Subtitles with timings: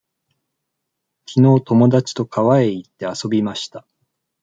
[1.25, 3.85] きのう友達と川へ行って、遊びました。